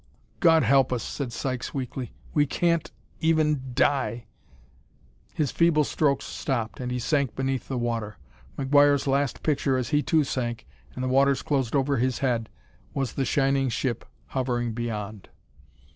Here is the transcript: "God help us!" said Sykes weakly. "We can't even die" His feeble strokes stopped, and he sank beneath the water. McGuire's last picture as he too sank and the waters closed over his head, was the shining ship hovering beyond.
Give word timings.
"God 0.39 0.63
help 0.63 0.91
us!" 0.91 1.03
said 1.03 1.31
Sykes 1.31 1.75
weakly. 1.75 2.11
"We 2.33 2.47
can't 2.47 2.89
even 3.19 3.61
die" 3.75 4.25
His 5.35 5.51
feeble 5.51 5.83
strokes 5.83 6.25
stopped, 6.25 6.79
and 6.79 6.91
he 6.91 6.97
sank 6.97 7.35
beneath 7.35 7.67
the 7.67 7.77
water. 7.77 8.17
McGuire's 8.57 9.05
last 9.05 9.43
picture 9.43 9.77
as 9.77 9.89
he 9.89 10.01
too 10.01 10.23
sank 10.23 10.65
and 10.95 11.03
the 11.03 11.07
waters 11.07 11.43
closed 11.43 11.75
over 11.75 11.97
his 11.97 12.17
head, 12.17 12.49
was 12.95 13.13
the 13.13 13.25
shining 13.25 13.69
ship 13.69 14.03
hovering 14.29 14.73
beyond. 14.73 15.29